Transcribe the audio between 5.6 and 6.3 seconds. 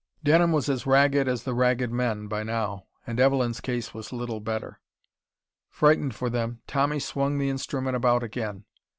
Frightened for